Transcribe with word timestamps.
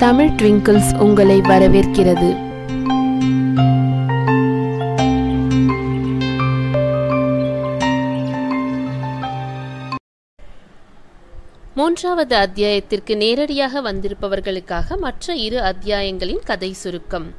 Tamil 0.00 0.28
Twinkles 0.28 0.98
உங்களை 0.98 1.40
வரவேற்கிறது. 1.40 2.28
மூன்றாவது 11.74 12.36
அத்தியாயத்திற்கு 12.36 13.16
நேரடியாக 13.16 13.82
வந்திருப்பவர்களுக்காக 13.82 14.98
மற்ற 14.98 15.34
இரு 15.34 15.60
அத்தியாயங்களின் 15.60 16.44
கதை 16.44 16.72
சுருக்கம். 16.72 17.34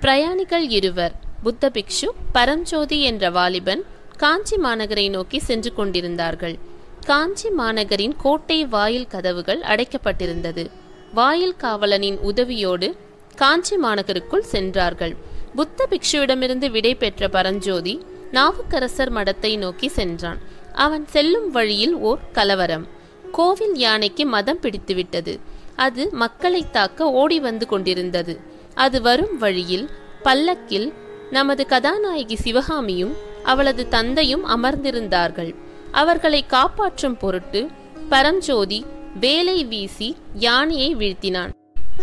பிரயாணிகள் 0.00 0.68
இருவர் 0.68 1.14
புத்த 1.42 1.70
பிக்ஷு 1.74 2.08
பரஞ்சோதி 2.32 3.02
என்ற 3.02 3.30
வாலிபன் 3.30 3.82
காஞ்சி 4.16 4.56
மாநகரை 4.56 5.10
நோக்கி 5.10 5.38
சென்று 5.38 5.74
கொண்டிருந்தார்கள். 5.74 6.58
காஞ்சி 7.06 7.48
மாநகரின் 7.48 8.14
கோட்டை 8.18 8.66
வாயில் 8.66 9.06
கதவுகள் 9.06 9.60
அடைக்கப்பட்டிருந்தது. 9.60 10.70
வாயில் 11.14 11.54
காவலனின் 11.58 12.18
உதவியோடு 12.26 12.96
காஞ்சி 13.36 13.76
மாநகருக்குள் 13.76 14.48
சென்றார்கள். 14.52 15.16
புத்த 15.54 15.88
பிக்ஷுவிடமிருந்து 15.90 16.70
விடை 16.70 16.94
பெற்ற 16.94 17.28
பரஞ்சோதி 17.28 18.04
நாவுக்கரசர் 18.32 19.12
மடத்தை 19.12 19.58
நோக்கி 19.58 19.88
சென்றான். 19.88 20.38
அவன் 20.72 21.06
செல்லும் 21.08 21.50
வழியில் 21.50 21.94
ஓர் 21.94 22.18
கலவரம். 22.32 22.86
கோவில் 23.32 23.76
யானைக்கு 23.76 24.26
மதம் 24.26 24.60
பிடித்துவிட்டது. 24.60 25.38
அது 25.76 26.08
மக்களை 26.12 26.70
தாக்க 26.70 27.10
ஓடி 27.10 27.40
வந்து 27.40 27.66
கொண்டிருந்தது. 27.66 28.40
அது 28.74 29.02
வரும் 29.02 29.38
வழியில் 29.38 29.90
பல்லக்கில் 30.22 30.92
நமது 31.30 31.66
கதாநாயகி 31.66 32.36
சிவகாமியும் 32.36 33.14
அவளது 33.42 33.88
தந்தையும் 33.88 34.48
அமர்ந்திருந்தார்கள். 34.48 35.54
அவர்களை 35.90 36.46
காப்பாற்றும் 36.46 37.16
பொருட்டு 37.16 37.68
பரஞ்சோதி 38.08 38.86
வேலை 39.20 39.64
வீசி 39.64 40.16
யானையை 40.34 40.96
வீழ்த்தினான். 40.96 41.50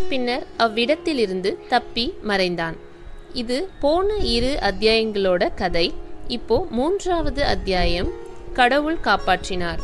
பின்னர் 0.09 0.45
அவ்விடத்திலிருந்து 0.57 1.57
தப்பி 1.69 2.13
மறைந்தான். 2.23 2.75
இது 3.33 3.69
போன 3.79 4.15
இரு 4.15 4.57
அத்தியாயங்களோட 4.61 5.49
கதை. 5.55 5.93
இப்போ 6.27 6.67
மூன்றாவது 6.69 7.45
அத்தியாயம் 7.45 8.09
கடவுள் 8.53 8.97
காப்பாற்றினார். 9.03 9.77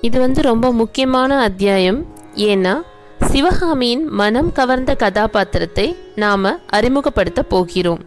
இது 0.00 0.20
வந்து 0.20 0.42
ரொம்ப 0.42 0.72
முக்கியமான 0.72 1.38
அத்தியாயம். 1.38 2.06
ஏன்னா 2.34 2.74
சிவகாமியின் 3.20 4.04
மனம் 4.04 4.52
கவர்ந்த 4.52 4.94
கதாபாத்திரத்தை 4.94 5.96
நாம 6.16 6.58
அறிமுகப்படுத்த 6.66 7.42
போகிறோம். 7.42 8.00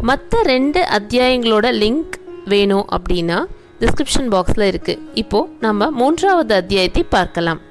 மற்ற 0.00 0.42
ரெண்டு 0.42 0.80
அத்தியாயங்களோட 0.80 1.66
லிங்க் 1.82 2.16
வேணும் 2.44 2.86
அப்படின்னா 2.92 3.44
டிஸ்கிரிப்ஷன் 3.80 4.30
பாக்ஸில் 4.30 4.68
இருக்குது 4.72 4.98
இப்போது 5.14 5.50
நம்ம 5.60 5.90
மூன்றாவது 5.90 6.54
அத்தியாயத்தை 6.54 7.02
பார்க்கலாம். 7.02 7.65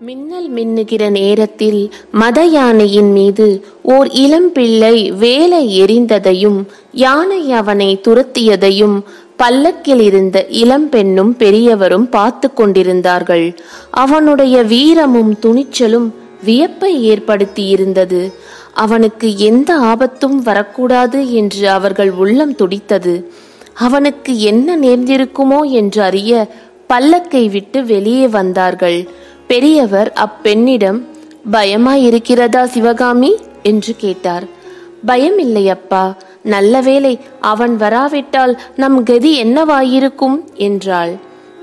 மின்னல் 0.00 0.48
மின்னுகிற 0.50 1.10
நேரத்தில் 1.10 1.78
மத 2.10 2.44
யானையின் 2.44 3.08
மீது 3.12 3.46
ஓர் 3.82 4.08
இளம்பிள்ளை 4.08 4.92
வேலை 5.18 5.60
எரிந்ததையும் 5.80 6.60
யானை 6.92 7.40
அவனை 7.52 7.88
துரத்தியதையும் 8.08 8.94
பல்லக்கில் 9.36 10.00
இருந்த 10.00 10.46
இளம்பெண்ணும் 10.50 11.32
பெரியவரும் 11.36 12.08
பார்த்து 12.08 12.50
கொண்டிருந்தார்கள். 12.52 13.46
அவனுடைய 13.90 14.62
வீரமும் 14.62 15.32
துணிச்சலும் 15.38 16.08
வியப்பை 16.44 16.92
ஏற்படுத்தி 17.02 17.66
இருந்தது 17.66 18.22
அவனுக்கு 18.74 19.36
எந்த 19.36 19.78
ஆபத்தும் 19.92 20.38
வரக்கூடாது 20.42 21.20
என்று 21.32 21.68
அவர்கள் 21.68 22.10
உள்ளம் 22.10 22.54
துடித்தது. 22.54 23.16
அவனுக்கு 23.74 24.32
என்ன 24.40 24.76
நேர்ந்திருக்குமோ 24.76 25.62
என்று 25.80 26.02
அறிய 26.02 26.32
பல்லக்கை 26.88 27.46
விட்டு 27.50 27.84
வெளியே 27.84 28.28
வந்தார்கள். 28.28 29.00
பெரியவர் 29.48 30.12
அப்பெண்ணிடம் 30.12 31.04
பயமாயிருக்கிறதா 31.52 32.64
சிவகாமி? 32.64 33.36
என்று 33.62 33.94
கேட்டார். 33.96 34.44
பயம் 35.06 35.38
இல்லையப்பா 35.38 36.14
நல்ல 36.42 36.80
வேளை 36.80 37.20
அவன் 37.40 37.76
வராவிட்டால் 37.76 38.60
நம் 38.76 39.02
கதி 39.02 39.44
என்னவாயிருக்கும்? 39.44 40.54
என்றாள். 40.54 41.16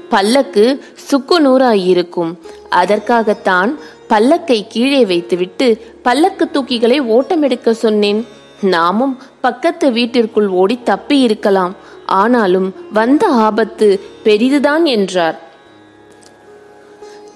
பல்லக்கு 0.09 0.83
சுக்கு 0.93 1.41
நூறாயிருக்கும் 1.41 2.35
அதற்காகத்தான் 2.69 3.79
பல்லக்கை 4.09 4.65
கீழே 4.67 5.05
வைத்துவிட்டு 5.05 5.85
பல்லக்கு 6.01 6.49
தூக்கிகளை 6.53 7.01
ஓட்டமெடுக்க 7.01 7.71
சொன்னேன். 7.71 8.27
நாமும் 8.61 9.21
பக்கத்து 9.41 9.91
வீட்டிற்குள் 9.91 10.47
ஓடி 10.47 10.79
தப்பி 10.83 11.19
இருக்கலாம் 11.19 11.75
ஆனாலும் 12.05 12.73
வந்த 12.93 13.27
ஆபத்து 13.27 13.99
பெரிதுதான் 14.23 14.83
என்றார். 14.83 15.44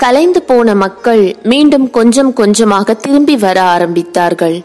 கலைந்து 0.04 0.42
போன 0.50 0.76
மக்கள் 0.84 1.24
மீண்டும் 1.52 1.88
கொஞ்சம் 1.98 2.32
கொஞ்சமாக 2.40 2.94
திரும்பி 3.06 3.36
வர 3.44 3.58
ஆரம்பித்தார்கள். 3.76 4.58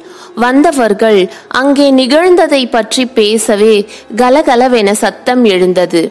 வந்தவர்கள் 0.45 1.21
அங்கே 1.61 1.87
நிகழ்ந்ததை 2.01 2.63
பற்றி 2.71 3.03
பேசவே 3.19 3.75
கலகலவென 4.23 4.93
சத்தம் 5.03 5.45
எழுந்தது. 5.55 6.03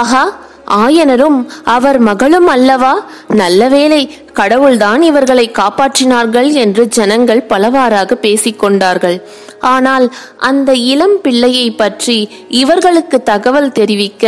ஆஹா 0.00 0.24
ஆயனரும் 0.78 1.38
அவர் 1.74 1.98
மகளும் 2.08 2.48
அல்லவா? 2.54 2.92
நல்ல 3.40 3.60
வேளை 3.68 4.02
கடவுள்தான் 4.40 5.02
இவர்களை 5.08 5.46
காப்பாற்றினார்கள் 5.58 6.50
என்று 6.64 6.82
ஜனங்கள் 6.98 7.48
பலவாறாக 7.52 8.18
பேசிக்கொண்டார்கள் 8.26 9.16
ஆனால் 9.74 10.06
அந்த 10.50 10.70
இளம் 10.92 11.18
பிள்ளையை 11.24 11.66
பற்றி 11.72 12.18
இவர்களுக்கு 12.62 13.18
தகவல் 13.22 13.74
தெரிவிக்க 13.80 14.24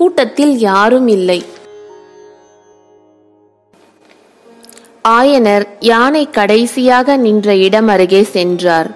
கூட்டத்தில் 0.00 0.56
யாரும் 0.68 1.08
இல்லை. 1.18 1.40
ஆயனர் 5.16 5.64
யானை 5.90 6.22
கடைசியாக 6.30 7.16
நின்ற 7.16 7.54
இடம் 7.66 7.88
அருகே 7.88 8.22
சென்றார். 8.36 8.88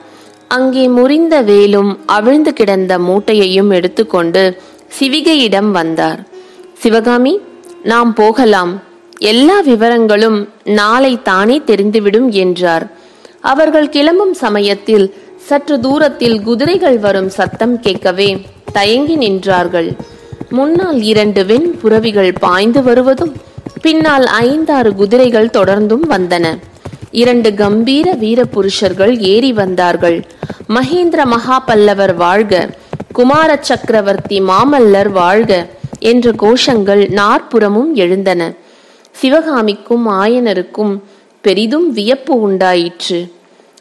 அங்கே 0.56 0.84
முறிந்த 0.89 1.34
வேலும் 1.50 1.91
அவிழ்ந்து 2.17 2.53
கிடந்த 2.53 2.93
மூட்டையையும் 2.99 3.71
எடுத்துக்கொண்டு 3.71 4.43
சிவிகையிடம் 4.97 5.71
வந்தார். 5.71 6.21
சிவகாமி 6.78 7.34
நாம் 7.83 8.11
போகலாம். 8.15 8.73
எல்லா 9.33 9.56
விவரங்களும் 9.62 10.39
நாளை 10.81 11.12
தானே 11.23 11.56
தெரிந்துவிடும் 11.67 12.29
என்றார். 12.43 12.84
அவர்கள் 13.53 13.89
கிளம்பும் 13.89 14.34
சமயத்தில் 14.34 15.06
சற்று 15.49 15.77
தூரத்தில் 15.81 16.37
குதிரைகள் 16.43 16.99
வரும் 16.99 17.31
சத்தம் 17.39 17.77
கேட்கவே 17.81 18.29
தயங்கி 18.73 19.17
நின்றார்கள். 19.17 19.89
முன்னால் 20.59 21.00
இரண்டு 21.12 21.43
வெண் 21.50 21.69
புறவிகள் 21.81 22.33
பாய்ந்து 22.44 22.83
வருவதும் 22.83 23.33
பின்னால் 23.82 24.26
ஐந்தாறு 24.26 24.94
குதிரைகள் 24.94 25.47
தொடர்ந்தும் 25.47 26.04
வந்தன. 26.10 26.59
இரண்டு 27.10 27.54
கம்பீர 27.54 28.12
வீர 28.12 28.44
புருஷர்கள் 28.44 29.19
ஏறி 29.19 29.53
வந்தார்கள். 29.53 30.25
மகேந்திர 30.69 31.25
மகாபல்லவர் 31.25 32.15
வாழ்க 32.15 32.69
குமார 33.12 33.59
சக்கரவர்த்தி 33.60 34.41
மாமல்லர் 34.41 35.09
வாழ்க 35.09 35.66
என்ற 35.98 36.31
கோஷங்கள் 36.31 37.10
நாற்புறமும் 37.10 37.94
எழுந்தன. 37.94 38.53
சிவகாமிக்கும் 39.10 40.09
ஆயனருக்கும் 40.09 40.99
பெரிதும் 41.41 41.93
வியப்பு 41.93 42.41
உண்டாயிற்று. 42.41 43.32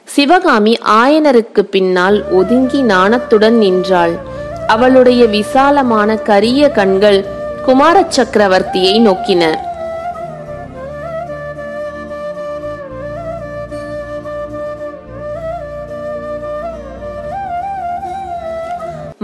சிவகாமி 0.03 0.77
ஆயனருக்கு 0.85 1.61
பின்னால் 1.61 2.31
ஒதுங்கி 2.31 2.81
நாணத்துடன் 2.81 3.57
நின்றாள். 3.57 4.19
அவளுடைய 4.67 5.25
விசாலமான 5.25 6.15
கரிய 6.15 6.69
கண்கள் 6.69 7.25
குமார 7.65 8.07
சக்கரவர்த்தியை 8.15 9.01
நோக்கின. 9.01 9.69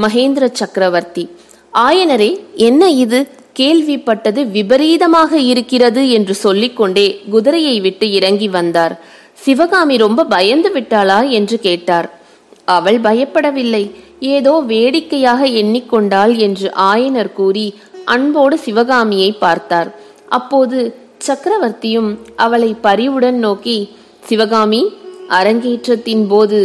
மகேந்திர 0.01 0.51
சக்கரவர்த்தி. 0.51 1.29
ஆயனரே 1.73 2.39
என்ன 2.53 2.89
இது? 2.89 3.27
கேள்விப்பட்டது 3.59 4.51
விபரீதமாக 4.51 5.39
இருக்கிறது 5.39 6.09
என்று 6.09 6.35
சொல்லிக்கொண்டே 6.35 7.21
குதிரையை 7.29 7.79
விட்டு 7.79 8.11
இறங்கி 8.11 8.47
வந்தார். 8.47 8.99
சிவகாமி 9.33 9.97
ரொம்ப 9.97 10.25
பயந்து 10.25 10.69
விட்டாளா? 10.69 11.29
என்று 11.29 11.59
கேட்டார். 11.59 12.19
அவள் 12.65 12.99
பயப்படவில்லை. 12.99 13.91
ஏதோ 14.19 14.63
வேடிக்கையாக 14.67 15.47
எண்ணிக்கொண்டாள் 15.47 16.37
என்று 16.37 16.71
ஆயனர் 16.75 17.33
கூறி 17.33 17.73
அன்போடு 18.05 18.57
சிவகாமியை 18.57 19.31
பார்த்தார். 19.31 19.95
அப்போது 20.29 20.95
சக்கரவர்த்தியும் 21.27 22.17
அவளை 22.35 22.75
பரிவுடன் 22.81 23.39
நோக்கி 23.39 23.77
சிவகாமி 24.23 24.93
அரங்கேற்றத்தின் 25.29 26.25
போது 26.27 26.59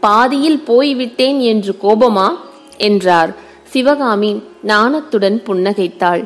பாதியில் 0.00 0.60
போய்விட்டேன் 0.64 1.38
என்று 1.40 1.74
கோபமா? 1.82 2.28
என்றார். 2.78 3.30
சிவகாமி 3.70 4.42
நாணத்துடன் 4.66 5.38
புன்னகைத்தாள். 5.46 6.22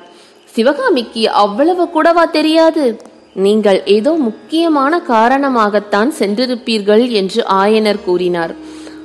சிவகாமிக்கு 0.55 1.23
அவ்வளவு 1.31 1.85
கூடவா 1.91 2.25
தெரியாது. 2.25 2.85
நீங்கள் 3.35 3.81
ஏதோ 3.85 4.13
முக்கியமான 4.13 5.03
காரணமாகத்தான் 5.09 6.11
சென்றிருப்பீர்கள் 6.19 7.05
என்று 7.11 7.41
ஆயனர் 7.63 8.05
கூறினார். 8.05 8.53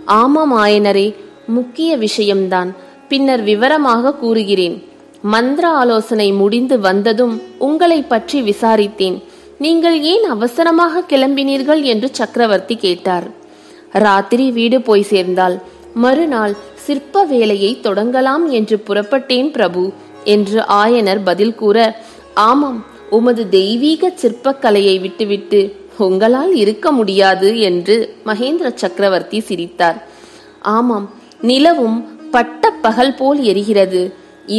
ஆமாம் 0.06 0.54
ஆயனரே 0.58 1.08
முக்கிய 1.48 1.98
விஷயம்தான். 1.98 2.76
பின்னர் 3.10 3.44
விவரமாக 3.44 4.14
கூறுகிறேன். 4.14 4.78
மந்திர 5.22 5.66
ஆலோசனை 5.70 6.32
முடிந்து 6.32 6.76
வந்ததும் 6.80 7.36
உங்களை 7.58 8.00
பற்றி 8.02 8.42
விசாரித்தேன். 8.42 9.18
நீங்கள் 9.58 9.98
ஏன் 10.02 10.26
அவசரமாக 10.30 11.04
கிளம்பினீர்கள் 11.10 11.82
என்று 11.82 12.10
சக்கரவர்த்தி 12.12 12.76
கேட்டார். 12.76 13.28
ராத்திரி 14.06 14.52
வீடு 14.52 14.82
போய் 14.82 15.10
சேர்ந்தால் 15.12 15.56
மறுநாள் 15.94 16.56
சிற்ப 16.88 17.24
வேலையை 17.24 17.72
தொடங்கலாம் 17.84 18.46
என்று 18.50 18.78
புறப்பட்டேன் 18.88 19.50
பிரபு 19.52 19.84
என்று 20.24 20.60
ஆயனர் 20.84 21.22
பதில் 21.24 21.56
கூற 21.56 21.78
ஆமாம் 22.50 22.80
உமது 23.10 23.44
தெய்வீக 23.50 24.12
சிற்பக்கலையை 24.22 24.96
விட்டுவிட்டு 25.02 25.60
உங்களால் 25.98 26.54
இருக்க 26.56 26.88
முடியாது 26.92 27.50
என்று 27.60 27.96
மகேந்திர 28.26 28.70
சக்கரவர்த்தி 28.74 29.40
சிரித்தார். 29.40 30.00
ஆமாம் 30.76 31.08
நிலவும் 31.42 31.98
பட்ட 32.32 32.70
பகல் 32.82 33.16
போல் 33.16 33.40
எரிகிறது 33.42 34.02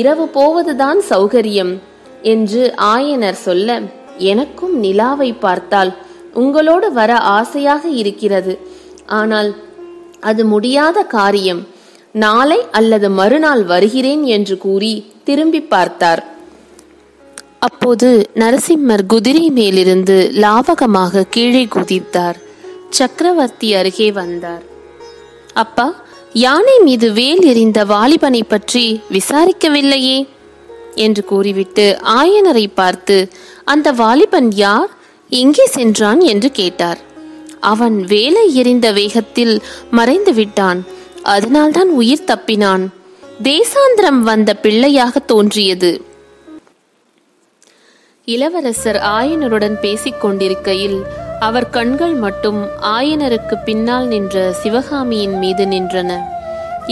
இரவு 0.00 0.28
போவதுதான் 0.28 1.00
சௌகரியம் 1.10 1.72
என்று 2.22 2.62
ஆயனர் 2.94 3.38
சொல்ல 3.46 3.80
எனக்கும் 4.30 4.76
நிலாவை 4.78 5.30
பார்த்தால் 5.32 5.92
உங்களோடு 6.34 6.88
வர 6.92 7.12
ஆசையாக 7.38 7.88
இருக்கிறது 8.02 8.54
ஆனால் 9.18 9.50
அது 10.20 10.42
முடியாத 10.44 11.02
காரியம் 11.16 11.62
நாளை 12.18 12.58
அல்லது 12.70 13.10
மறுநாள் 13.10 13.62
வருகிறேன் 13.64 14.22
என்று 14.22 14.58
கூறி 14.58 14.92
திரும்பி 15.24 15.60
பார்த்தார். 15.60 16.22
அப்போது 17.58 18.08
நரசிம்மர் 18.34 19.04
குதிரை 19.06 19.50
மேலிருந்து 19.50 20.16
லாவகமாக 20.34 21.22
கீழே 21.30 21.64
குதித்தார். 21.64 22.38
சக்கரவர்த்தி 22.90 23.68
அருகே 23.74 24.12
வந்தார். 24.12 24.64
அப்பா 25.54 25.86
யானை 26.32 26.76
மீது 26.78 27.12
வேல் 27.12 27.42
எறிந்த 27.44 27.78
வாலிபனை 27.84 28.42
பற்றி 28.48 28.84
விசாரிக்கவில்லையே? 29.12 30.18
என்று 30.94 31.22
கூறிவிட்டு 31.24 31.86
ஆயனரை 32.02 32.66
பார்த்து 32.74 33.16
அந்த 33.64 33.88
வாலிபன் 33.92 34.50
யார்? 34.54 34.90
எங்கே 35.30 35.66
சென்றான்? 35.66 36.20
என்று 36.20 36.50
கேட்டார். 36.50 37.00
அவன் 37.72 37.96
வேலை 38.04 38.44
எறிந்த 38.54 38.86
வேகத்தில் 38.92 39.54
மறைந்து 39.90 40.32
விட்டான் 40.34 40.80
அதனால்தான் 41.34 41.90
உயிர் 42.00 42.28
தப்பினான். 42.30 42.84
தேசாந்திரம் 43.42 44.20
வந்த 44.28 44.50
பிள்ளையாக 44.54 45.18
தோன்றியது. 45.18 45.90
இளவரசர் 48.28 48.98
ஆயனருடன் 49.18 49.76
பேசிக் 49.80 50.20
கொண்டிருக்கையில் 50.20 50.98
அவர் 51.40 51.66
கண்கள் 51.70 52.16
மட்டும் 52.24 52.60
ஆயனருக்கு 52.82 53.56
பின்னால் 53.64 54.06
நின்ற 54.06 54.36
சிவகாமியின் 54.62 55.36
மீது 55.38 55.64
நின்றன. 55.66 56.10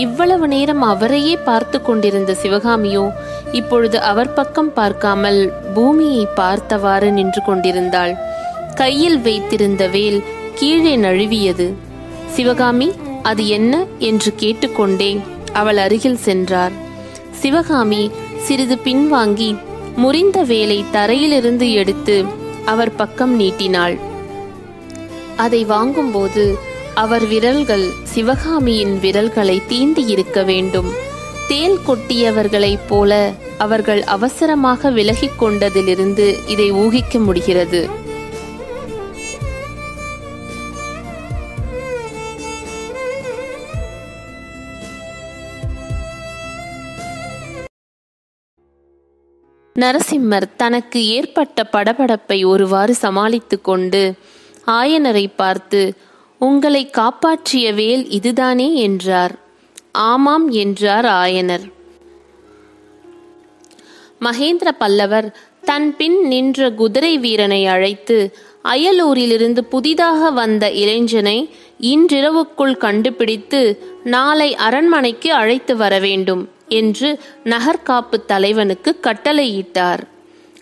இவ்வளவு 0.05 0.47
நேரம் 0.49 0.83
அவரையே 0.93 1.35
பார்த்து 1.49 1.79
கொண்டிருந்த 1.83 2.33
சிவகாமியோ 2.43 3.05
இப்பொழுது 3.53 3.99
அவர் 4.11 4.33
பக்கம் 4.33 4.73
பார்க்காமல் 4.73 5.41
பூமியை 5.75 6.25
பார்த்தவாறு 6.35 7.11
நின்று 7.19 7.43
கொண்டிருந்தாள். 7.45 8.15
கையில் 8.75 9.19
வைத்திருந்த 9.21 9.83
வேல் 9.87 10.21
கீழே 10.55 10.95
நழுவியது. 10.97 11.69
சிவகாமி 12.37 12.89
அது 13.27 13.49
என்ன 13.49 13.85
என்று 13.99 14.31
கேட்டுக்கொண்டே 14.37 15.11
அவள் 15.53 15.77
அருகில் 15.77 16.23
சென்றார். 16.27 16.75
சிவகாமி 17.31 18.03
சிறிது 18.39 18.77
பின்வாங்கி 18.85 19.51
முறிந்த 19.97 20.43
வேலை 20.43 20.85
தரையிலிருந்து 20.93 21.73
எடுத்து 21.73 22.17
அவர் 22.65 22.95
பக்கம் 22.95 23.35
நீட்டினாள். 23.35 23.97
அதை 25.37 25.65
வாங்கும்போது 25.65 26.45
அவர் 26.95 27.27
விரல்கள் 27.27 27.87
சிவகாமியின் 28.05 28.95
விரல்களை 29.01 29.63
தீண்டி 29.69 30.09
இருக்க 30.09 30.43
வேண்டும். 30.43 30.91
தேல் 31.49 31.79
கொட்டியவர்களைப் 31.89 32.87
போல 32.89 33.33
அவர்கள் 33.59 34.03
அவசரமாக 34.03 34.91
விலகிக் 34.91 35.39
கொண்டதிலிருந்து 35.43 36.27
இதை 36.47 36.73
ஊகிக்க 36.73 37.19
முடிகிறது. 37.19 38.05
நரசிம்மர் 49.79 50.57
தனக்கு 50.57 51.07
ஏற்பட்ட 51.07 51.69
படபடப்பை 51.73 52.47
ஒருவாறு 52.47 52.95
சமாளித்து 52.95 53.61
கொண்டு 53.61 54.15
ஆயனரை 54.67 55.27
பார்த்து 55.37 55.95
உங்களை 56.39 56.91
காப்பாற்றிய 56.91 57.73
வேல் 57.73 58.09
இதுதானே? 58.09 58.75
என்றார். 58.75 59.39
ஆமாம் 59.93 60.49
என்றார் 60.49 61.05
ஆயனர். 61.05 61.73
மகேந்திர 64.21 64.69
பல்லவர் 64.79 65.37
தன் 65.65 65.97
பின் 65.97 66.27
நின்ற 66.27 66.71
குதிரை 66.71 67.19
வீரனை 67.19 67.67
அழைத்து 67.67 68.37
அயலூரிலிருந்து 68.65 69.61
புதிதாக 69.61 70.31
வந்த 70.31 70.71
இளைஞனை 70.71 71.51
இன்றிரவுக்குள் 71.81 72.77
கண்டுபிடித்து 72.77 73.83
நாளை 74.05 74.55
அரண்மனைக்கு 74.55 75.33
அழைத்து 75.33 75.77
வர 75.77 75.99
வேண்டும். 75.99 76.49
என்று 76.69 77.21
நகர்காப்பு 77.45 78.25
தலைவனுக்கு 78.27 78.99
கட்டளையிட்டார். 79.03 80.03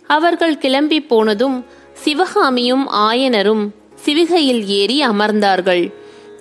அவர்கள் 0.07 0.59
கிளம்பி 0.59 1.01
போனதும் 1.01 1.65
சிவகாமியும் 1.93 2.89
ஆயனரும் 2.91 3.71
சிவிகையில் 4.05 4.65
ஏறி 4.65 5.07
அமர்ந்தார்கள். 5.07 5.93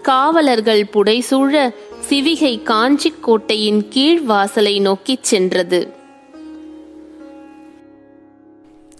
காவலர்கள் 0.01 0.83
புடைசூழ 0.83 1.73
சிவிகை 2.09 2.63
காஞ்சிக் 2.63 3.23
கோட்டையின் 3.23 3.87
கீழ் 3.89 4.21
வாசலை 4.21 4.79
நோக்கிச் 4.79 5.23
சென்றது. 5.23 5.93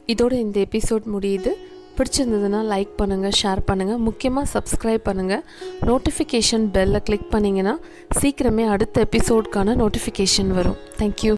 இதோட 0.08 0.32
இந்த 0.32 0.66
எபிசோட் 0.72 1.02
முடியுது. 1.20 1.50
பிடிச்சிருந்ததுன்னா 1.98 2.62
லைக் 2.74 2.94
பண்ணுங்கள் 3.02 3.36
ஷேர் 3.42 3.62
பண்ணுங்கள் 3.70 4.02
முக்கியமாக 4.08 4.48
சப்ஸ்கிரைப் 4.54 5.06
பண்ணுங்கள் 5.10 5.44
நோட்டிஃபிகேஷன் 5.90 6.66
பெல்லை 6.78 7.02
கிளிக் 7.10 7.30
பண்ணிங்கன்னா 7.32 7.76
சீக்கிரமே 8.22 8.66
அடுத்த 8.76 9.08
எபிசோட்கான 9.12 9.76
நோட்டிஃபிகேஷன் 9.84 10.52
வரும். 10.60 10.80
தேங்க்யூ 11.00 11.34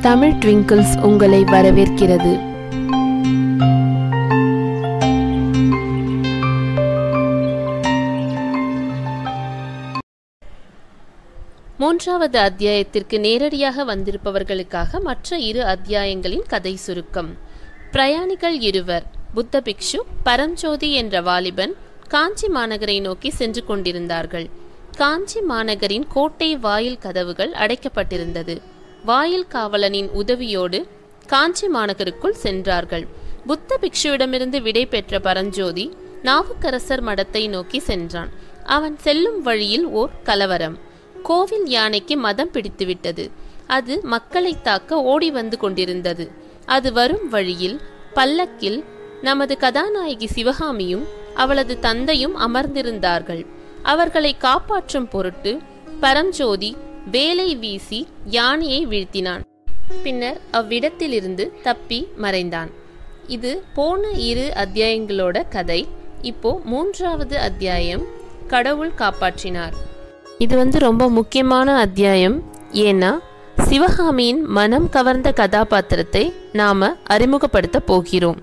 தமிழ் 0.00 0.36
ட்விங்கிள்ஸ் 0.42 0.94
உங்களை 1.08 1.42
வரவேற்கிறது. 1.54 2.34
மூன்றாவது 11.82 12.38
அத்தியாயத்திற்கு 12.38 13.16
நேரடியாக 13.26 13.84
வந்திருப்பவர்களுக்காக 13.84 15.00
மற்ற 15.00 15.38
இரு 15.38 15.62
அத்தியாயங்களின் 15.74 16.46
கதை 16.46 16.76
சுருக்கம். 16.76 17.30
பிரயாணிகள் 17.90 18.60
இருவர் 18.60 19.04
புத்த 19.34 19.60
பிக்ஷு 19.64 19.98
பரஞ்சோதி 20.22 20.92
என்ற 20.92 21.20
வாலிபன் 21.20 21.74
காஞ்சி 22.08 22.46
மாநகரை 22.46 23.00
நோக்கி 23.00 23.30
சென்று 23.30 23.64
கொண்டிருந்தார்கள். 23.64 24.48
காஞ்சி 24.96 25.40
மாநகரின் 25.40 26.06
கோட்டை 26.08 26.56
வாயில் 26.56 26.98
கதவுகள் 26.98 27.52
அடைக்கப்பட்டிருந்தது. 27.52 28.60
வாயில் 29.04 29.46
காவலனின் 29.52 30.08
உதவியோடு 30.14 30.86
காஞ்சி 31.26 31.68
மாநகருக்குள் 31.68 32.30
சென்றார்கள். 32.30 33.06
புத்த 33.46 33.78
பிக்ஷுவிடமிருந்து 33.80 34.62
விடை 34.62 34.86
பெற்ற 34.86 35.20
பரஞ்சோதி 35.20 35.94
நாவுக்கரசர் 36.22 37.04
மடத்தை 37.04 37.48
நோக்கி 37.48 37.78
சென்றான். 37.78 38.28
அவன் 38.64 38.98
செல்லும் 38.98 39.42
வழியில் 39.42 39.86
ஓர் 39.86 40.10
கலவரம். 40.22 40.78
கோவில் 41.22 41.66
யானைக்கு 41.66 42.16
மதம் 42.16 42.50
பிடித்துவிட்டது. 42.52 43.30
அது 43.66 44.00
மக்களை 44.02 44.56
தாக்க 44.62 45.02
ஓடி 45.02 45.30
வந்து 45.30 45.58
கொண்டிருந்தது. 45.58 46.46
அது 46.68 46.88
வரும் 46.92 47.28
வழியில் 47.28 47.76
பல்லக்கில் 48.14 48.84
நமது 49.22 49.54
கதாநாயகி 49.56 50.26
சிவகாமியும் 50.26 51.04
அவளது 51.34 51.74
தந்தையும் 51.78 52.36
அமர்ந்திருந்தார்கள். 52.46 53.42
அவர்களை 53.82 54.32
காப்பாற்றும் 54.36 55.08
பொருட்டு 55.08 55.52
பரஞ்சோதி 56.00 56.70
வேலை 57.10 57.56
வீசி 57.56 58.00
யானையை 58.24 58.80
வீழ்த்தினான். 58.86 59.42
பின்னர் 60.02 60.40
அவ்விடத்திலிருந்து 60.50 61.44
தப்பி 61.62 62.00
மறைந்தான். 62.16 62.70
இது 63.26 63.52
போன 63.74 64.10
இரு 64.30 64.46
அத்தியாயங்களோட 64.56 65.36
கதை. 65.48 65.80
இப்போ 66.22 66.60
மூன்றாவது 66.64 67.38
அத்தியாயம் 67.38 68.04
கடவுள் 68.46 68.92
காப்பாற்றினார். 68.98 69.74
இது 70.38 70.56
வந்து 70.56 70.78
ரொம்ப 70.78 71.04
முக்கியமான 71.10 71.76
அத்தியாயம். 71.76 72.38
ஏன்னா 72.72 73.12
சிவகாமியின் 73.68 74.42
மனம் 74.42 74.88
கவர்ந்த 74.88 75.32
கதாபாத்திரத்தை 75.32 76.32
நாம 76.52 76.96
அறிமுகப்படுத்த 77.04 77.80
போகிறோம். 77.80 78.38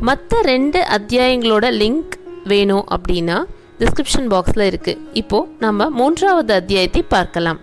மற்ற 0.00 0.40
ரெண்டு 0.40 0.84
அத்தியாயங்களோட 0.98 1.66
லிங்க் 1.82 2.14
வேணும் 2.44 2.84
அப்படின்னா 2.90 3.38
டிஸ்கிரிப்ஷன் 3.78 4.28
பாக்ஸில் 4.28 4.66
இருக்கு. 4.66 4.98
இப்போ 5.12 5.46
நம்ம 5.58 5.90
மூன்றாவது 5.90 6.54
அத்தியாயத்தை 6.54 7.02
பார்க்கலாம். 7.02 7.60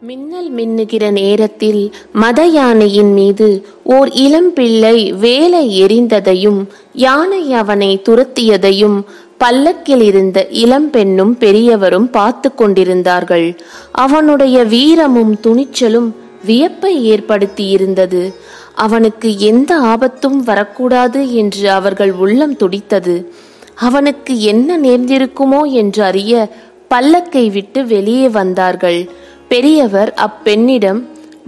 மின்னல் 0.00 0.50
மின்னுகிற 0.54 1.10
நேரத்தில் 1.10 1.94
மத 2.12 2.44
யானையின் 2.44 3.12
மீது 3.12 3.66
ஓர் 3.82 4.08
இளம்பிள்ளை 4.08 4.96
வேலை 5.18 5.82
எரிந்ததையும் 5.82 6.66
யானை 6.92 7.52
அவனை 7.52 8.02
துரத்தியதையும் 8.08 8.98
பல்லக்கில் 9.44 10.00
இருந்த 10.00 10.46
இளம்பெண்ணும் 10.50 11.32
பெரியவரும் 11.38 12.10
பார்த்து 12.10 12.54
கொண்டிருந்தார்கள். 12.54 13.56
அவனுடைய 13.92 14.64
வீரமும் 14.64 15.38
துணிச்சலும் 15.42 16.08
வியப்பை 16.44 16.92
ஏற்படுத்தியிருந்தது. 17.10 18.34
அவனுக்கு 18.74 19.38
எந்த 19.38 19.76
ஆபத்தும் 19.76 20.42
வரக்கூடாது 20.42 21.34
என்று 21.34 21.70
அவர்கள் 21.70 22.12
உள்ளம் 22.12 22.56
துடித்தது. 22.56 23.16
அவனுக்கு 23.74 24.40
என்ன 24.40 24.78
நேர்ந்திருக்குமோ 24.78 25.62
என்று 25.72 26.02
அறிய 26.02 26.48
பல்லக்கை 26.90 27.50
விட்டு 27.50 27.86
வெளியே 27.86 28.28
வந்தார்கள். 28.28 29.10
பெரியவர் 29.48 30.14
அப்பெண்ணிடம் 30.14 31.00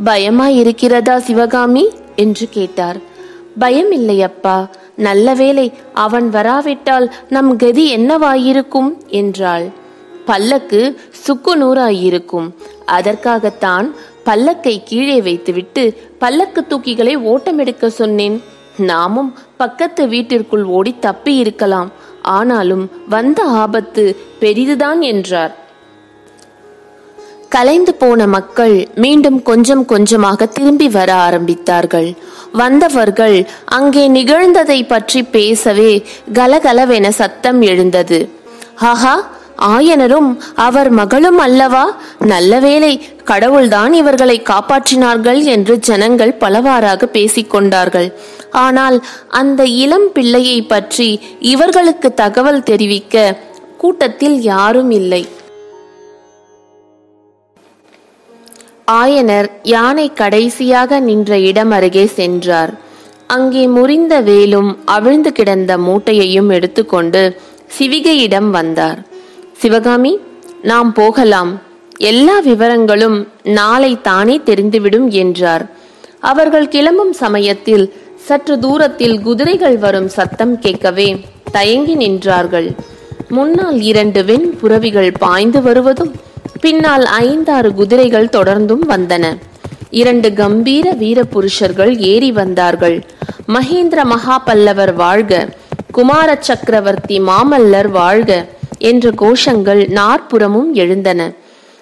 பயமாயிருக்கிறதா 0.05 1.17
சிவகாமி? 1.17 1.89
என்று 2.17 2.47
கேட்டார். 2.51 3.15
பயம் 3.59 3.93
இல்லையப்பா 3.93 4.69
நல்ல 4.97 5.35
வேளை 5.35 5.73
அவன் 5.95 6.29
வராவிட்டால் 6.29 7.15
நம் 7.29 7.57
கதி 7.57 7.97
என்னவாயிருக்கும்? 7.97 9.07
என்றாள். 9.07 9.69
பல்லக்கு 10.25 11.01
சுக்கு 11.11 11.57
நூறாயிருக்கும் 11.57 12.51
அதற்காகத்தான் 12.87 13.95
பல்லக்கை 14.25 14.81
கீழே 14.85 15.23
வைத்துவிட்டு 15.23 16.01
பல்லக்கு 16.19 16.65
தூக்கிகளை 16.69 17.17
ஓட்டமெடுக்க 17.17 17.87
சொன்னேன். 17.87 18.43
நாமும் 18.77 19.35
பக்கத்து 19.57 20.09
வீட்டிற்குள் 20.09 20.65
ஓடி 20.65 20.95
தப்பி 21.01 21.37
இருக்கலாம் 21.37 21.93
ஆனாலும் 22.23 22.91
வந்த 23.09 23.43
ஆபத்து 23.43 24.17
பெரிதுதான் 24.41 25.01
என்றார். 25.01 25.66
கலைந்து 27.57 27.93
போன 28.01 28.21
மக்கள் 28.35 28.75
மீண்டும் 29.03 29.39
கொஞ்சம் 29.49 29.85
கொஞ்சமாக 29.93 30.47
திரும்பி 30.57 30.89
வர 30.97 31.11
ஆரம்பித்தார்கள். 31.27 32.09
வந்தவர்கள் 32.61 33.37
அங்கே 33.79 34.03
நிகழ்ந்ததை 34.17 34.79
பற்றி 34.93 35.21
பேசவே 35.37 35.93
கலகலவென 36.39 37.09
சத்தம் 37.21 37.61
எழுந்தது. 37.73 38.19
ஆஹா 38.91 39.15
ஆயனரும் 39.69 40.31
அவர் 40.67 40.91
மகளும் 40.99 41.41
அல்லவா? 41.45 41.85
நல்ல 42.33 42.59
வேளை 42.65 42.93
கடவுள்தான் 43.31 43.93
இவர்களை 44.01 44.37
காப்பாற்றினார்கள் 44.51 45.41
என்று 45.55 45.77
ஜனங்கள் 45.89 46.39
பலவாறாக 46.43 47.09
பேசிக்கொண்டார்கள் 47.17 48.09
ஆனால் 48.65 48.99
அந்த 49.41 49.63
இளம் 49.85 50.09
பிள்ளையை 50.17 50.59
பற்றி 50.73 51.09
இவர்களுக்கு 51.53 52.11
தகவல் 52.23 52.67
தெரிவிக்க 52.71 53.17
கூட்டத்தில் 53.83 54.39
யாரும் 54.53 54.95
இல்லை. 55.01 55.23
ஆயனர் 58.93 59.51
யானை 59.63 60.13
கடைசியாக 60.13 61.01
நின்ற 61.01 61.39
இடம் 61.39 61.71
அருகே 61.71 62.07
சென்றார். 62.07 62.73
அங்கே 63.27 63.67
முறிந்த 63.67 64.21
வேலும் 64.21 64.79
அவிழ்ந்து 64.85 65.33
கிடந்த 65.33 65.79
மூட்டையையும் 65.79 66.51
எடுத்துக்கொண்டு 66.53 67.41
சிவிகையிடம் 67.79 68.51
வந்தார். 68.51 68.99
சிவகாமி 69.53 70.19
நாம் 70.63 70.93
போகலாம். 70.93 71.61
எல்லா 71.99 72.41
விவரங்களும் 72.41 73.29
நாளை 73.43 74.01
தானே 74.01 74.41
தெரிந்துவிடும் 74.45 75.09
என்றார். 75.09 75.65
அவர்கள் 76.21 76.69
கிளம்பும் 76.69 77.13
சமயத்தில் 77.13 77.95
சற்று 78.17 78.59
தூரத்தில் 78.59 79.23
குதிரைகள் 79.23 79.79
வரும் 79.79 80.09
சத்தம் 80.09 80.59
கேட்கவே 80.59 81.09
தயங்கி 81.53 81.97
நின்றார்கள். 81.97 82.69
முன்னால் 83.29 83.81
இரண்டு 83.81 84.25
வெண் 84.25 84.49
புறவிகள் 84.59 85.13
பாய்ந்து 85.19 85.63
வருவதும் 85.63 86.13
பின்னால் 86.67 87.05
ஐந்தாறு 87.05 87.75
குதிரைகள் 87.75 88.27
தொடர்ந்தும் 88.27 88.81
வந்தன. 88.89 89.37
இரண்டு 89.91 90.33
கம்பீர 90.33 90.91
வீர 90.91 91.25
புருஷர்கள் 91.25 91.99
ஏறி 91.99 92.33
வந்தார்கள். 92.33 93.05
மகேந்திர 93.49 94.05
மகாபல்லவர் 94.05 94.95
வாழ்க 94.95 95.49
குமார 95.93 96.37
சக்கரவர்த்தி 96.41 97.21
மாமல்லர் 97.21 97.89
வாழ்க 97.89 98.47
என்ற 98.79 99.11
கோஷங்கள் 99.11 99.89
நாற்புறமும் 99.89 100.75
எழுந்தன. 100.75 101.33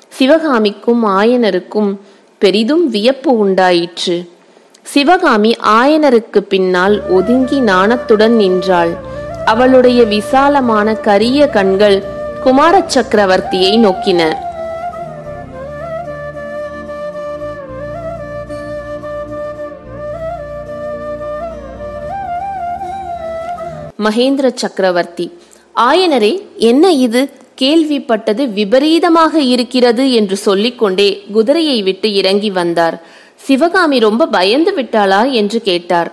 சிவகாமிக்கும் 0.09 1.07
ஆயனருக்கும் 1.07 1.97
பெரிதும் 2.39 2.89
வியப்பு 2.89 3.39
உண்டாயிற்று. 3.39 4.31
சிவகாமி 4.83 5.57
ஆயனருக்கு 5.63 6.39
பின்னால் 6.39 7.09
ஒதுங்கி 7.09 7.61
நாணத்துடன் 7.61 8.37
நின்றாள். 8.37 8.97
அவளுடைய 9.45 10.05
விசாலமான 10.05 10.95
கரிய 10.95 11.47
கண்கள் 11.47 12.03
குமார 12.43 12.85
சக்கரவர்த்தியை 12.95 13.79
நோக்கின. 13.79 14.44
மகேந்திர 24.05 24.47
சக்கரவர்த்தி. 24.55 25.27
ஆயனரே 25.77 26.33
என்ன 26.57 26.93
இது? 27.07 27.23
கேள்விப்பட்டது 27.61 28.43
விபரீதமாக 28.53 29.41
இருக்கிறது 29.55 30.05
என்று 30.13 30.37
சொல்லிக்கொண்டே 30.37 31.09
குதிரையை 31.33 31.79
விட்டு 31.83 32.09
இறங்கி 32.13 32.51
வந்தார். 32.51 32.97
சிவகாமி 33.47 33.99
ரொம்ப 33.99 34.27
பயந்து 34.27 34.73
விட்டாளா? 34.73 35.21
என்று 35.33 35.59
கேட்டார். 35.61 36.11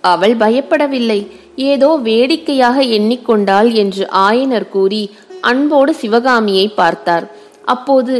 அவள் 0.00 0.34
பயப்படவில்லை. 0.36 1.20
ஏதோ 1.56 1.88
வேடிக்கையாக 2.02 2.82
எண்ணிக்கொண்டாள் 2.96 3.68
என்று 3.72 4.04
ஆயனர் 4.28 4.68
கூறி 4.68 5.02
அன்போடு 5.40 5.92
சிவகாமியை 5.94 6.66
பார்த்தார். 6.80 7.26
அப்போது 7.64 8.14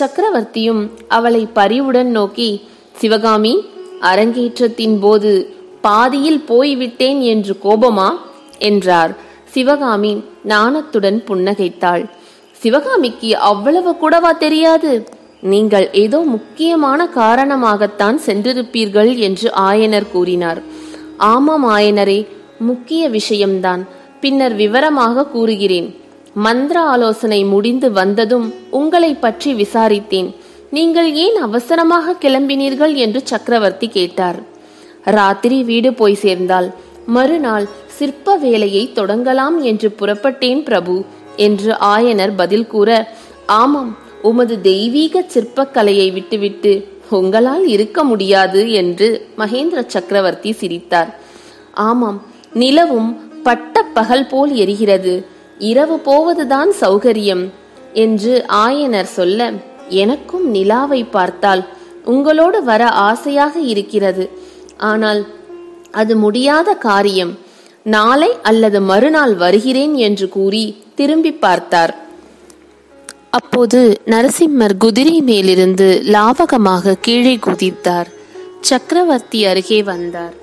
சக்கரவர்த்தியும் 0.00 0.82
அவளை 1.08 1.42
பரிவுடன் 1.52 2.10
நோக்கி 2.10 2.50
சிவகாமி 2.98 3.54
அரங்கேற்றத்தின் 4.02 4.96
போது 5.00 5.32
பாதியில் 5.80 6.42
போய்விட்டேன் 6.46 7.20
என்று 7.32 7.54
கோபமா? 7.64 8.08
என்றார். 8.58 9.16
சிவகாமி 9.50 10.24
நாணத்துடன் 10.48 11.18
புன்னகைத்தாள். 11.28 12.04
சிவகாமிக்கு 12.60 13.36
அவ்வளவு 13.36 13.96
கூடவா 13.96 14.32
தெரியாது. 14.32 15.08
நீங்கள் 15.40 15.90
ஏதோ 15.92 16.18
முக்கியமான 16.18 17.08
காரணமாகத்தான் 17.14 18.18
சென்றிருப்பீர்கள் 18.26 19.16
என்று 19.16 19.50
ஆயனர் 19.50 20.10
கூறினார். 20.10 20.62
ஆமாம் 21.16 21.66
ஆயனரே 21.68 22.26
முக்கிய 22.58 23.08
விஷயம்தான். 23.08 23.86
பின்னர் 24.20 24.54
விவரமாக 24.54 25.26
கூறுகிறேன். 25.26 26.02
மந்திர 26.34 26.80
ஆலோசனை 26.80 27.44
முடிந்து 27.44 27.92
வந்ததும் 27.92 28.54
உங்களை 28.70 29.14
பற்றி 29.14 29.52
விசாரித்தேன். 29.54 30.34
நீங்கள் 30.70 31.12
ஏன் 31.12 31.36
அவசரமாக 31.36 32.16
கிளம்பினீர்கள் 32.20 32.94
என்று 32.94 33.20
சக்கரவர்த்தி 33.24 33.88
கேட்டார். 33.88 34.38
ராத்திரி 35.02 35.62
வீடு 35.62 35.94
போய் 35.94 36.14
சேர்ந்தால் 36.14 36.74
மறுநாள் 37.06 37.68
சிற்ப 37.96 38.36
வேலையை 38.44 38.84
தொடங்கலாம் 38.94 39.56
என்று 39.70 39.88
புறப்பட்டேன் 39.98 40.62
பிரபு 40.62 40.96
என்று 41.46 41.70
ஆயனர் 41.94 42.32
பதில் 42.36 42.66
கூற 42.66 42.90
ஆமாம் 43.60 43.92
உமது 44.22 44.54
தெய்வீக 44.60 45.24
சிற்பக்கலையை 45.34 46.08
விட்டுவிட்டு 46.12 46.72
உங்களால் 47.10 47.66
இருக்க 47.66 47.98
முடியாது 48.04 48.60
என்று 48.72 49.08
மகேந்திர 49.38 49.80
சக்கரவர்த்தி 49.86 50.52
சிரித்தார். 50.52 51.10
ஆமாம் 51.88 52.18
நிலவும் 52.52 53.10
பட்ட 53.42 53.82
பகல் 53.96 54.26
போல் 54.26 54.52
எரிகிறது. 54.62 55.14
இரவு 55.70 55.96
போவதுதான் 55.98 56.70
சௌகரியம் 56.80 57.44
என்று 58.04 58.32
ஆயனர் 58.66 59.10
சொல்ல 59.18 59.50
எனக்கும் 60.02 60.46
நிலாவை 60.50 61.00
பார்த்தால் 61.16 61.62
உங்களோடு 62.04 62.58
வர 62.62 62.82
ஆசையாக 63.08 63.54
இருக்கிறது. 63.72 64.24
ஆனால் 64.90 65.20
அது 66.00 66.12
முடியாத 66.16 66.70
காரியம். 66.88 67.32
நாளை 67.84 68.36
அல்லது 68.42 68.80
மறுநாள் 68.80 69.34
வருகிறேன் 69.34 69.94
என்று 69.94 70.28
கூறி 70.28 70.82
திரும்பி 70.94 71.32
பார்த்தார். 71.32 71.96
அப்போது 73.30 74.00
நரசிம்மர் 74.06 74.76
குதிரை 74.78 75.20
மேலிருந்து 75.20 76.02
லாவகமாக 76.04 76.96
கீழே 77.00 77.36
குதித்தார். 77.36 78.06
சக்கரவர்த்தி 78.60 79.44
அருகே 79.44 79.82
வந்தார். 79.82 80.34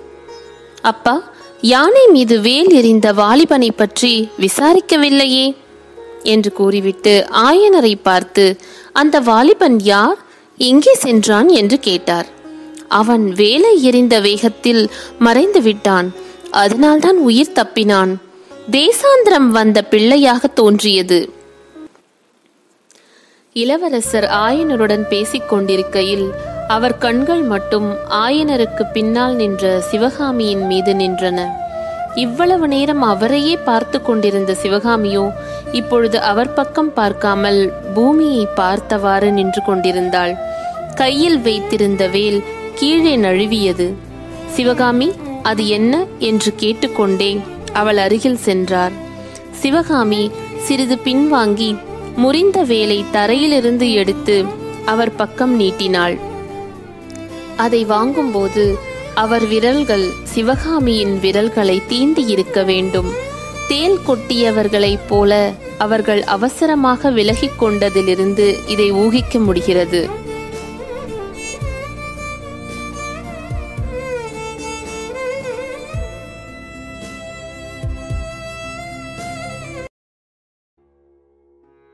அப்பா 0.82 1.32
யானை 1.62 2.08
மீது 2.08 2.40
வேல் 2.40 2.72
எறிந்த 2.72 3.14
வாலிபனை 3.14 3.70
பற்றி 3.76 4.30
விசாரிக்கவில்லையே? 4.40 5.56
என்று 6.24 6.52
கூறிவிட்டு 6.52 7.28
ஆயனரை 7.32 7.96
பார்த்து 8.04 8.58
அந்த 8.92 9.20
வாலிபன் 9.20 9.80
யார்? 9.80 10.18
எங்கே 10.58 10.94
சென்றான்? 10.94 11.48
என்று 11.48 11.80
கேட்டார். 11.80 12.26
அவன் 12.88 13.34
வேலை 13.34 13.84
எறிந்த 13.84 14.20
வேகத்தில் 14.20 14.90
மறைந்து 15.20 15.62
விட்டான். 15.62 16.14
அதனால்தான் 16.52 17.18
உயிர் 17.18 17.56
தப்பினான். 17.56 18.16
தேசாந்திரம் 18.72 19.48
வந்த 19.48 19.82
பிள்ளையாக 19.82 20.48
தோன்றியது. 20.48 21.34
இளவரசர் 23.54 24.24
ஆயனருடன் 24.24 25.08
பேசிக் 25.08 25.50
கொண்டிருக்கையில் 25.50 26.32
அவர் 26.68 26.98
கண்கள் 26.98 27.42
மட்டும் 27.42 27.96
ஆயனருக்கு 28.10 28.84
பின்னால் 28.94 29.34
நின்ற 29.34 29.80
சிவகாமியின் 29.80 30.66
மீது 30.66 30.94
நின்றன. 30.94 31.40
இவ்வளவு 32.16 32.68
நேரம் 32.68 33.02
அவரையே 33.02 33.58
பார்த்து 33.58 34.02
கொண்டிருந்த 34.02 34.56
சிவகாமியோ 34.64 35.34
இப்பொழுது 35.72 36.20
அவர் 36.22 36.54
பக்கம் 36.54 36.94
பார்க்காமல் 36.94 37.74
பூமியை 37.94 38.48
பார்த்தவாறு 38.56 39.32
நின்று 39.32 39.62
கொண்டிருந்தாள். 39.64 40.38
கையில் 40.96 41.40
வைத்திருந்த 41.40 42.08
வேல் 42.08 42.44
கீழே 42.76 43.18
நழுவியது. 43.18 43.94
சிவகாமி 44.48 45.12
அது 45.44 45.68
என்ன 45.68 46.06
என்று 46.20 46.56
கேட்டுக்கொண்டே 46.56 47.40
அவள் 47.74 47.98
அருகில் 47.98 48.38
சென்றார். 48.38 48.92
சிவகாமி 49.52 50.32
சிறிது 50.58 50.96
பின்வாங்கி 50.96 51.78
முறிந்த 52.16 52.64
வேலை 52.64 53.06
தரையிலிருந்து 53.12 53.94
எடுத்து 53.94 54.46
அவர் 54.86 55.16
பக்கம் 55.16 55.56
நீட்டினாள். 55.56 56.18
அதை 57.58 57.86
வாங்கும்போது 57.86 58.78
அவர் 59.14 59.48
விரல்கள் 59.48 60.10
சிவகாமியின் 60.24 61.20
விரல்களை 61.20 61.82
தீண்டி 61.90 62.30
இருக்க 62.30 62.64
வேண்டும். 62.64 63.12
தேல் 63.68 64.00
கொட்டியவர்களைப் 64.08 65.08
போல 65.08 65.52
அவர்கள் 65.78 66.24
அவசரமாக 66.24 67.12
விலகிக் 67.12 67.64
கொண்டதிலிருந்து 67.64 68.70
இதை 68.70 68.92
ஊகிக்க 68.92 69.40
முடிகிறது. 69.40 70.10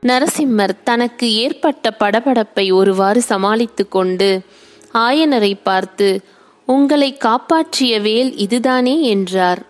நரசிம்மர் 0.08 0.82
தனக்கு 0.84 1.34
ஏற்பட்ட 1.34 1.96
படபடப்பை 2.00 2.72
ஒருவாறு 2.72 3.20
சமாளித்து 3.22 3.88
கொண்டு 3.88 4.40
ஆயனரை 4.94 5.52
பார்த்து 5.62 6.20
உங்களை 6.66 7.16
காப்பாற்றிய 7.16 8.00
வேல் 8.00 8.36
இதுதானே? 8.36 9.02
என்றார். 9.02 9.62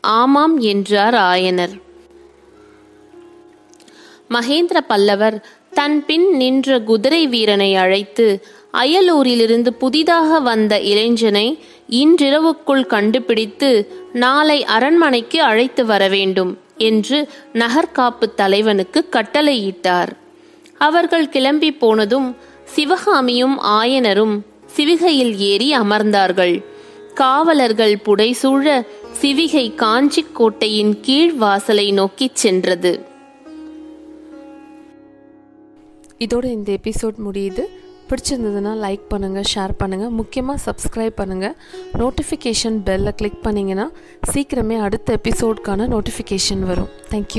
ஆமாம் 0.00 0.58
என்றார் 0.58 1.14
ஆயனர். 1.14 1.74
மகேந்திர 4.30 4.78
பல்லவர் 4.88 5.36
தன் 5.74 6.04
பின் 6.06 6.36
நின்ற 6.36 6.78
குதிரை 6.80 7.26
வீரனை 7.26 7.74
அழைத்து 7.74 8.26
அயலூரிலிருந்து 8.72 9.68
புதிதாக 9.68 10.40
வந்த 10.40 10.80
இளைஞனை 10.80 11.46
இன்றிரவுக்குள் 11.90 12.86
கண்டுபிடித்து 12.86 13.70
நாளை 14.12 14.64
அரண்மனைக்கு 14.64 15.42
அழைத்து 15.42 15.86
வர 15.86 16.08
வேண்டும். 16.08 16.58
என்று 16.80 17.28
நகர்காப்பு 17.52 18.34
தலைவனுக்கு 18.34 19.08
கட்டளையிட்டார். 19.10 20.12
அவர்கள் 20.78 21.28
கிளம்பி 21.28 21.72
போனதும் 21.72 22.36
சிவகாமியும் 22.64 23.60
ஆயனரும் 23.62 24.40
சிவிகையில் 24.76 25.36
ஏறி 25.36 25.78
அமர்ந்தார்கள். 25.78 26.64
காவலர்கள் 27.14 27.94
புடைசூழ 27.94 28.86
சிவிகை 29.20 29.74
காஞ்சி 29.74 30.26
கோட்டையின் 30.32 31.00
கீழ் 31.00 31.32
வாசலை 31.32 31.92
நோக்கிச் 31.92 32.36
சென்றது. 32.36 32.92
இதோட 36.18 36.44
இந்த 36.44 36.72
எபிசோட் 36.72 37.16
முடியுது. 37.26 37.64
பிடிச்சிருந்ததுன்னா 38.10 38.72
லைக் 38.84 39.04
பண்ணுங்கள் 39.12 39.48
ஷேர் 39.52 39.74
பண்ணுங்கள் 39.82 40.14
முக்கியமாக 40.20 40.58
சப்ஸ்கிரைப் 40.66 41.18
பண்ணுங்கள் 41.20 41.54
நோட்டிஃபிகேஷன் 42.02 42.78
பெல்லை 42.88 43.12
கிளிக் 43.20 43.40
பண்ணிங்கன்னா 43.46 43.86
சீக்கிரமே 44.32 44.78
அடுத்த 44.86 45.18
எபிசோட்கான 45.20 45.88
நோட்டிஃபிகேஷன் 45.94 46.64
வரும். 46.70 46.90
தேங்க்யூ 47.10 47.38